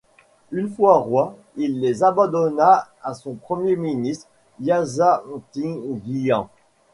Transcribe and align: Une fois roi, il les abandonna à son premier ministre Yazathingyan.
Une 0.49 0.67
fois 0.67 0.97
roi, 0.97 1.35
il 1.57 1.79
les 1.79 2.01
abandonna 2.03 2.87
à 3.03 3.13
son 3.13 3.35
premier 3.35 3.75
ministre 3.75 4.27
Yazathingyan. 4.59 6.49